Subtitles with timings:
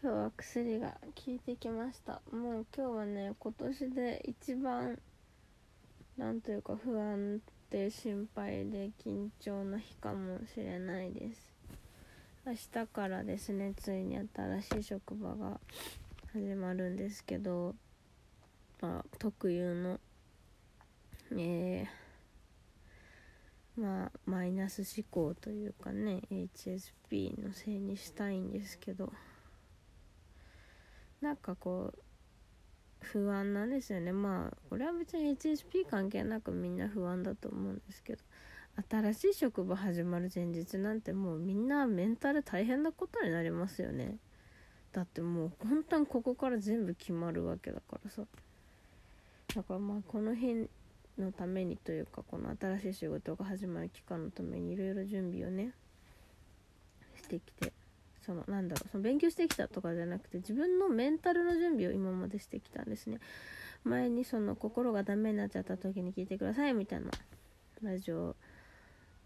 [0.00, 2.22] 今日は薬が効いてきました。
[2.30, 4.96] もう今日はね今年で一番
[6.16, 11.52] なんというか不安で心配で緊張の日かもしれないです。
[12.46, 15.58] 明日からですねついに新しい職場が
[16.32, 17.74] 始まるんですけど、
[18.80, 19.98] まあ、特有の
[21.32, 29.12] えー、まあマイナス思考というかね HSP のせいにしたいんですけど。
[31.20, 31.98] なんかこう
[33.00, 34.12] 不安なんですよね。
[34.12, 38.22] まあこれは別に HSP 関係なくみんな不安だと思うんですけど
[38.88, 44.16] 新しい職場始まる前日なんてもうみんなメンタル大変なことになりますよね。
[44.92, 48.22] だってもう本当にここから全部決まるわけだからさ。
[49.54, 50.68] だからまあこの日
[51.18, 55.72] のためにというかこの新しい仕事が始まる期間のためにいろいろ準備をね
[57.16, 57.72] してきて。
[58.28, 63.20] そのなんだろうその勉強してきたとかじゃなくて自分のメンタルの準備を今までしてきたんですね。
[63.84, 67.06] 前にその心がダメになっちゃった時に聞いてくださいみたいな
[67.82, 68.36] ラジオ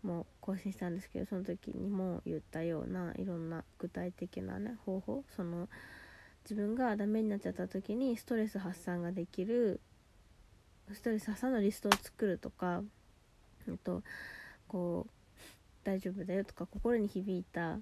[0.05, 5.69] も更新したんですけどその時にも言ったようないろんな具体的なね方法その
[6.45, 9.81] 自分がダメになっちゃった時にストレス発散ができる
[10.93, 12.83] ストレス発散のリストを作るとか、
[13.67, 14.03] えっと、
[14.69, 15.11] こう
[15.85, 17.79] 大丈夫だよとか心に響いた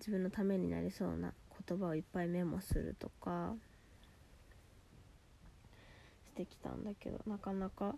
[0.00, 1.32] 自分のためになりそうな
[1.68, 3.54] 言葉をいっぱいメモするとか
[6.26, 7.94] してきたんだけどなかなか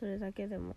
[0.00, 0.74] それだけでも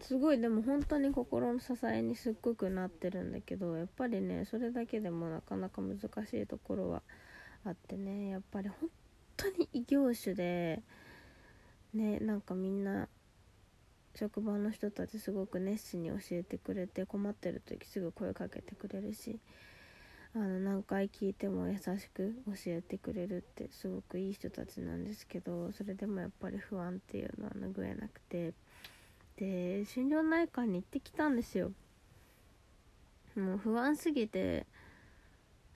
[0.00, 6.04] すごいでも本当に心の支えにすっごくなってるんだけどやっぱりねそれだけでもなかなか難し
[6.40, 7.02] いところは
[7.64, 8.88] あってねやっぱり本
[9.36, 10.80] 当に異業種で
[11.92, 13.08] ねなんかみんな
[14.14, 19.38] 職場の人たちすごく熱心に教えてくれて困ってる時すぐ声かけてくれるし
[20.34, 28.54] あの何回聞いても優しく教えてくれるってすごくいい人たちなんですけどそれでもやっぱり不安っていうのは拭えなくて。
[29.36, 31.72] で心療内科に行ってきたんですよ。
[33.36, 34.66] もう不安すぎて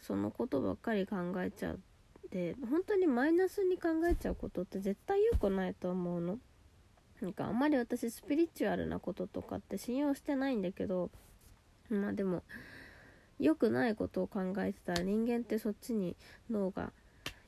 [0.00, 1.80] そのことばっかり考えちゃう
[2.30, 6.38] で本当にマイナスに考えちゃうことって絶対良くないと思うの。
[7.20, 11.10] なんかあんまり私スピリチュアルなこととかって信用してないんだけど
[11.88, 12.42] まあでも
[13.38, 16.16] 良くないことを考えてたら人間ってそっちに
[16.50, 16.92] 脳が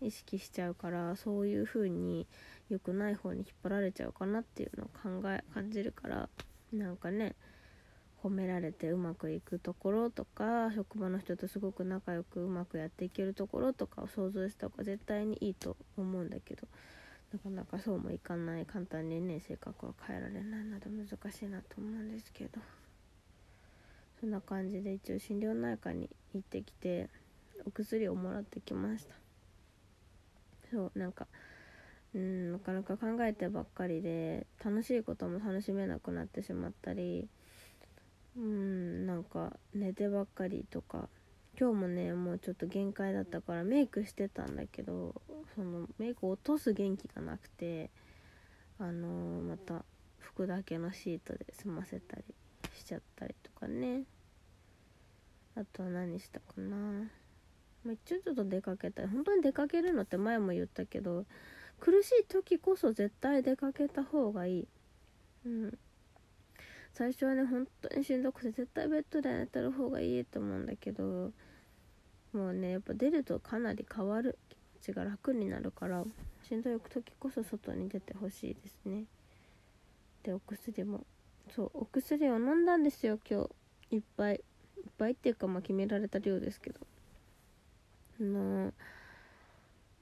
[0.01, 2.27] 意識しちゃうからそういう風に
[2.69, 6.29] 良くない方に引っ張られちゃうかなっていうのを考え感じるから
[6.73, 7.35] なんかね
[8.23, 16.67] 褒められてうまくいくところとか職場の人とすごく仲良くうまくやっていけるところとかを想像した方が絶対にいいと思うんだけど
[17.33, 22.61] なかなかそうもいかない簡単にね性格は変えられないので難しいなと思うんですけど。
[24.21, 27.09] そんな感じで一応心療内科に行ってきて
[27.65, 29.15] お薬をもらってきました
[30.71, 31.27] そうなんか
[32.15, 37.29] うんなかなか考えてばっかりで楽しいことも楽しめなくなってしまったり
[38.37, 41.09] うんなんか寝てばっかりとか
[41.61, 45.21] 今日もねもうちょっと限界だったからメイクしてたんだけど
[45.57, 47.91] そのメイク落とす元気がなくて
[48.79, 49.85] あのー、また
[50.19, 52.23] 服だけのシートで済ませたり
[52.77, 54.05] しちゃったりとかね。
[55.57, 56.77] あとは何したかな。
[57.85, 59.09] まあ、一応ちょっと出かけたい。
[59.09, 61.25] 本当に出かけるのって前も言ったけど
[61.81, 64.69] 苦しい時こそ絶対出かけた方がいい。
[65.45, 65.79] うん。
[66.93, 71.33] 最初はね本当にしんどくて絶対ベッドで寝てる方がいいと思うんだけど
[72.33, 74.39] もうねやっぱ出るとかなり変わる。
[74.49, 76.05] 気持ちが楽になるから
[76.49, 79.05] しんどい時こそ外に出てほしいですね。
[80.23, 81.05] でお薬も。
[81.55, 83.49] そうお薬を飲んだんですよ今
[83.91, 83.97] 日。
[83.97, 84.37] いっぱい。
[84.37, 84.43] いっ
[84.97, 86.81] ぱいっていうかまあ決められた量ですけど。
[88.21, 88.73] あの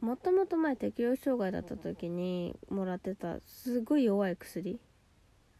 [0.00, 4.78] もともと前適応障害だった時にもらってたすごい弱い薬。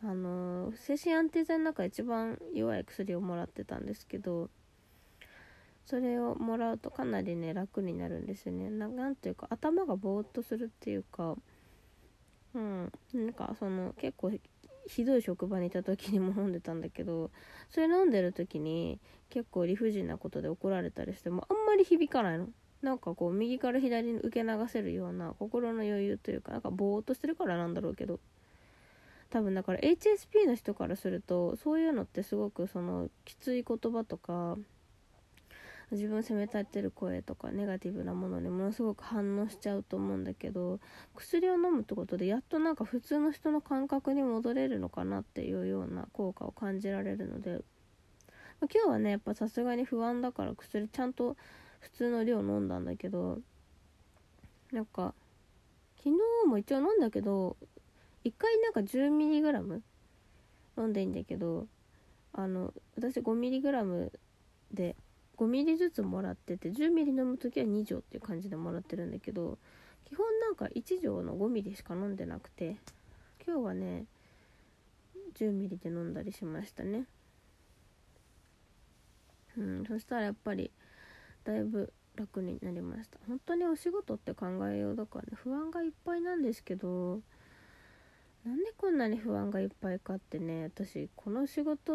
[0.03, 4.51] あの精神安定剤の中一番弱い薬をもらってたんですけど
[5.87, 8.69] それをもらうとかなりね楽になるんですよね。
[8.71, 11.37] なんていうか頭がぼーっとするっていうか
[12.55, 12.93] うん。
[13.15, 14.33] なんかその結構
[14.89, 17.31] ひどい職場にいた時にも飲んでたんだけど
[17.71, 19.01] それ飲んでる時に
[19.31, 22.49] 結構理不尽なことで怒られたりしてもあんまり響かないの。
[22.83, 28.19] なんかこう右から左に受け流せるような心の余裕というかなんかぼーっとしてるからなんだろうけど。
[29.29, 34.57] 多分だから HSP の人からするとそういうのってすごくそのきつい言葉とか
[35.93, 40.81] 自分を責め立てる声とかネガティブなものにものすごく反応しちゃうと思うんだけど
[41.15, 47.61] 薬を飲むってことでやっとなんか普通の人の感覚に戻れるのかなっていうような効果を感じられるので、
[48.61, 51.37] ま、今日はねやっぱさすがに不安だから薬ちゃんと
[51.79, 53.39] 普通の量飲んだんだけど
[54.73, 55.15] なんか
[55.99, 57.57] 昨日も一応飲んだけど
[58.25, 59.81] 1回なんか 10mg
[60.79, 61.67] 飲んでいいんだけど
[62.33, 64.11] あの私 5mg
[64.73, 64.97] で
[65.37, 69.59] 5ミリずつもらってて10ミリ飲む時は2錠っていう感じでもらってるんだけど
[70.09, 72.77] 基本なんか1錠の5ミリしか飲んでなくて
[73.47, 74.05] 今日はね
[75.39, 77.05] 10ミリで飲んだりしましたね。
[79.59, 80.71] うんそしたらやっぱり
[81.45, 83.19] だいぶ楽になりました。
[83.27, 87.21] 本当にお仕事って考えようだからね不安がいっぱいなんですけど
[88.45, 91.93] なんでこんなに不安がいっぱいかってね私この仕事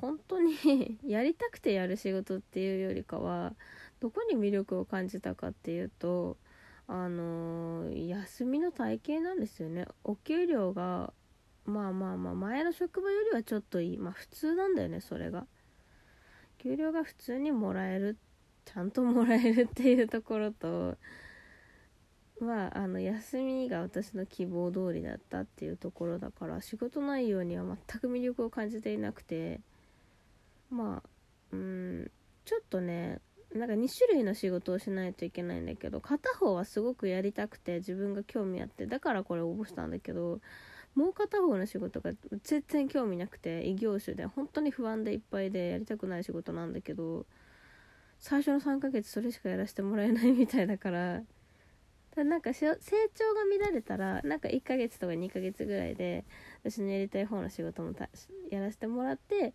[0.00, 3.54] 本当に やりたくてやる仕事っていうよりかは
[4.00, 6.36] どこに魅力を感じたかっていうと
[6.86, 9.86] あのー、休みの体系なんですよね。
[10.04, 11.14] お給料が
[11.64, 13.98] まあまあまあ前の職場よりはちょっといい。
[13.98, 15.46] まあ普通なんだよねそれが。
[16.58, 18.18] 給料が普通にもらえる
[18.64, 20.96] ちゃんともらえるっていうところと
[22.40, 29.60] まああの休みが私の希望通りだったっていうところだから仕事内容には全く魅力を感じていなくて
[30.70, 31.08] まあ
[31.52, 32.10] うん
[32.44, 33.20] ちょっとね
[33.54, 40.40] なんか2種類の仕事をしないといけないんだけど片方はすごくやりたくて自分が興味あってだからこれ応募したんだけど
[40.96, 42.12] もう片方の仕事が
[42.42, 47.26] 全然興味なくて異業種で本当に不安でいっぱいでやりたくない仕事なんだけど
[48.18, 51.22] 最初の3ヶ月それしかやらせてもらえない みたいだから
[52.16, 56.24] だなんか成長が見られたらなんか1ヶ月とか2ヶ月ぐらいで
[56.62, 57.92] 私のやりたい方の仕事も
[58.50, 59.52] やらせてもらって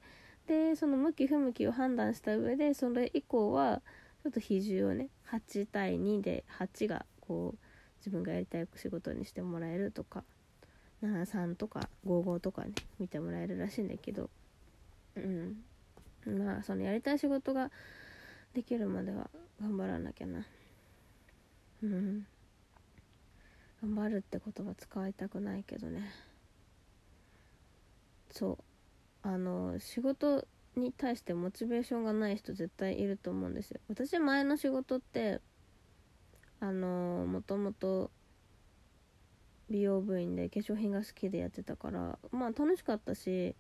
[0.50, 3.84] でその向き不向きを判断した上でそれ以降は
[4.24, 7.58] ちょっと比重をね8対2で8がこう
[8.00, 10.24] 自分がやりたい仕事にしてもらえるとか
[11.04, 14.32] 73とか55とかね見てもらえるらしいんだけど
[15.16, 15.58] うん。
[16.26, 17.70] まあそのやりたい仕事が
[18.56, 19.30] できるまでは
[19.62, 20.46] 頑張らなきゃな。
[21.84, 22.26] うん。
[23.84, 26.12] 頑張るって言葉使いたくないけどね。
[28.32, 28.69] そう。
[29.30, 33.80] あの仕事に対してモチベーションがない人絶対いると思うんですよ。
[33.88, 35.40] 私前の仕事って
[36.60, 38.10] あのもともと
[39.70, 43.56] 美容部員で化粧品が好きでやってたからまあ楽しかったし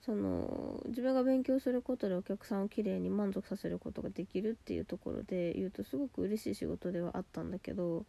[0.00, 8.04] その自分が勉強することでお客さんをきれいに満足させることができるっていうところで言うとすごく嬉しい仕事ではあったんだけど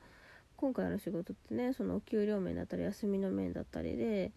[0.58, 4.32] 今回の仕事ってねそのお給料面だったり休みの面だったりで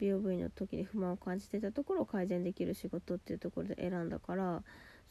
[0.00, 4.62] 美容部員の時に不満を感じてたところを改善できる仕事っていうところで選んだから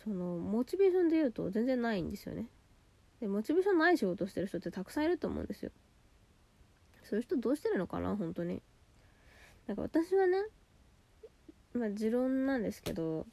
[0.03, 2.47] そのモチベーションで言うと全然ないんですよね。
[3.21, 5.71] でモチベーションない仕事してる人ってたくさんいると思うんですよ。
[7.03, 8.61] そういう人どうしてるのかな本当に。
[9.67, 10.43] なんか私はね
[11.73, 13.27] まあ持論なんですけど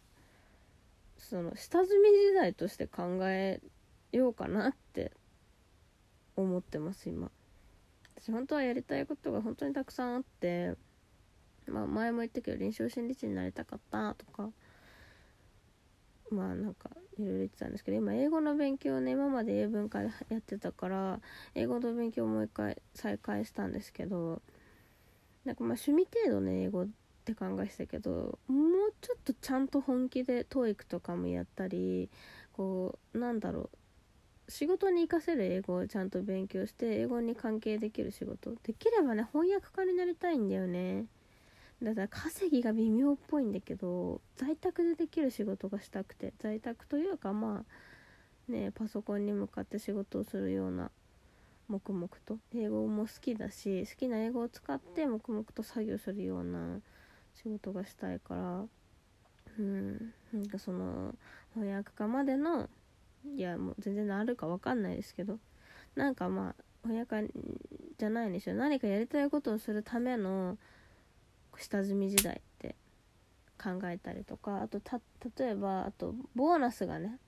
[1.16, 3.60] その下積み時代として考え
[4.12, 5.12] ようかなって
[6.36, 7.30] 思ってます今。
[8.18, 10.74] 私本当はやりたいことが本当にたくさんあって
[11.70, 14.50] まあ前も言ったけど臨床心理士になりたかったとか
[16.30, 21.20] まあなんかいろいろ言ってたんですけど今英語の勉強ね今まで英文化やってたから
[21.54, 24.42] 英語の勉強をもう一回再開したんですけど
[25.44, 26.88] なんかまあ趣味程度ね英語っ
[27.24, 32.10] て考えてたけどもうちょっとちゃんと本気で TOEIC とかもやったり
[32.52, 33.78] こうなんだろう
[34.48, 38.54] 仕事に活かせる英語をちゃんと勉強して英語に関係できる仕事。
[38.62, 41.06] できればね翻訳家になりたいんだよね。
[41.82, 47.64] だから稼ぎが微妙っぽいんだけど在宅でできる仕事がしたくて在宅というかま
[48.48, 50.90] あねパソコンに向かって仕事をするような
[51.68, 56.80] 黙々と英語も好きだし好きな英語を使って黙々と作業するような
[57.34, 58.64] 仕事がしたいから
[59.58, 61.14] うんなんかその
[61.54, 62.68] 翻訳家までの
[63.36, 65.38] いやもう全然あるか分かんないですけど
[65.94, 66.54] なんかまあ
[66.86, 67.28] 翻訳家
[67.98, 68.54] じゃないんですよ。
[68.54, 70.58] 何かやりたいことをするための
[71.58, 72.74] 下積み時代って
[73.62, 74.80] 考えたりとかあと
[75.38, 77.18] 例えばあとボーナスがね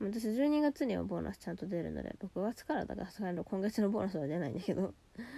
[0.00, 4.94] 私12月にはボーナスちゃんと出るので6月からだからさすがに今月のボーナスは出ないんだけど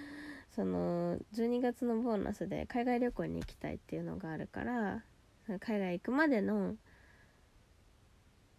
[0.55, 5.03] その12月のボーナスで海外旅行に行きたいっていうのがあるから
[5.59, 6.77] 海外行くまでの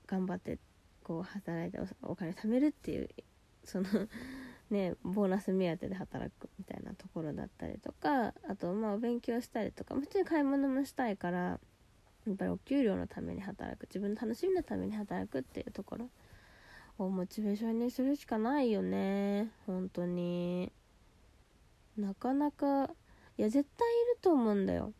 [0.06, 0.58] 頑張って
[1.02, 3.08] こう働いてお金貯めるっていう
[3.64, 3.86] その
[4.74, 11.58] ねボーナス目当てで働くみたいなところだったりとかあとまあ勉強したりとか普通に買い物もしたいからや
[12.32, 16.08] っぱりお給料のために働く自分の楽しみのために働くっていうところ
[16.98, 20.72] をモチベーションにするしかないよね本当に。
[21.96, 22.90] なかなか
[23.38, 24.92] いや絶対いると思うんだよ。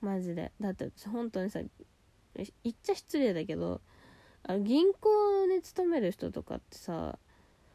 [0.00, 0.52] マジで。
[0.60, 1.60] だって本当にさ
[2.34, 3.80] 言っちゃ失礼だけど
[4.44, 7.18] あ銀行に勤める人とかってさ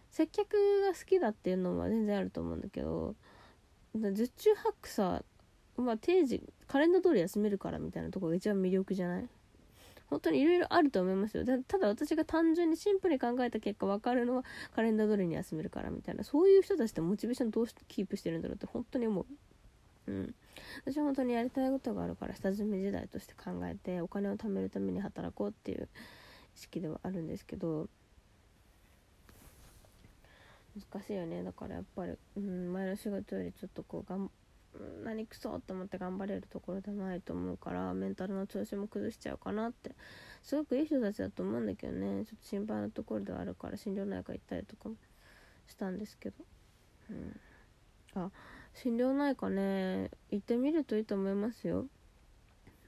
[0.10, 0.48] 接客
[0.82, 3.16] が好きだっていうのは全然あると思うんだけど
[3.96, 5.24] 十中八九さ
[5.78, 9.28] まあ定時カレンダー通り休めるからみたいなところが一番魅力じゃない？
[10.10, 11.46] 本当にいろいろあると思いますよ。
[11.46, 14.44] ただ私が単純にシンプルに考えた結果分かるのは
[14.75, 16.24] カレンダー通りに休めるからみたいな。
[16.24, 19.25] そういう人たちってモチベーションどうしてキープしてるんだろうって本当に思う。
[20.08, 20.36] うん。
[20.86, 25.88] 私は本当にやりたいことがあるから下積み時代として考えてお金を貯めるために働こうっていう
[26.56, 27.88] 意識ではあるんですけど
[30.76, 31.44] 難しいよね。
[31.44, 34.30] だからやっぱり、うん、前の仕事よりちょっとこうがん
[35.04, 39.92] 何くそと思って頑張れるところではないと思うからメンタルの調子も崩しちゃうかなって。
[40.44, 42.24] すごくいい人たちだと思うんだけどね。
[42.26, 44.96] ちょっと心配なところではあるから心療内科行ったりとかも
[45.68, 46.36] したんですけど、
[47.10, 47.40] うん、
[48.16, 48.32] あ
[48.74, 51.86] 心療内科ね行ってみるといいと思いますよ。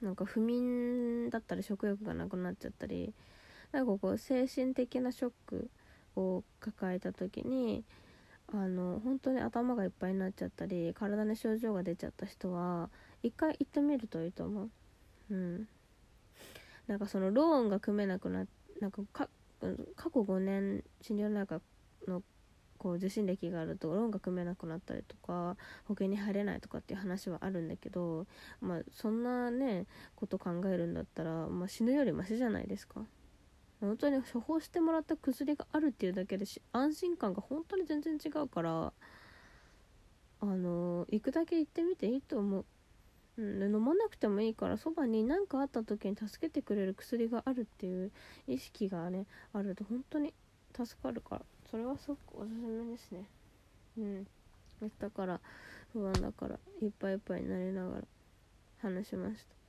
[0.00, 3.12] なんか不眠だったり食欲がなくなっちゃったり。
[3.72, 5.70] なんかこう精神的なショック
[6.16, 7.84] を抱えた時に
[8.52, 12.90] あの本当に頭がいっぱいになっちゃったり体に症状が出ちゃった人は
[13.22, 14.70] 一回行ってみるといいと思う。
[15.30, 15.68] うん。
[16.86, 18.46] なんかそのローンが組めなくな
[18.80, 19.28] なんか過
[19.60, 21.60] 去5年心療内科
[22.08, 22.22] の
[22.78, 28.26] こう受診歴があるとローンが組めなくなったりとか保険に入れないとかっていう話はあるんだけど
[28.60, 33.02] まあそんなねこと考えるんだったら、まあ、死ぬよりマシじゃないですか。
[33.86, 38.92] 本当に処方してもらった薬があるっていうだけで安心感が本当に全然違うから
[40.40, 42.64] あの行くだけ行ってみていいと思う、
[43.38, 48.12] うん、飲まなくてもいいからそばに何かあった時に助けてくれる薬があるっていう
[48.46, 50.32] 意識がねあると本当に
[50.74, 51.42] 助かるから。
[51.70, 53.24] それはすごくおすすめですね。
[53.98, 54.26] うん。
[54.98, 55.40] だから
[55.92, 58.02] 不安だからいっぱいいっぱいになりながら
[58.82, 59.61] 話しました。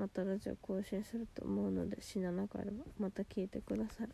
[0.00, 4.08] またラジオ更新すると思うので死ななければまた聞いてください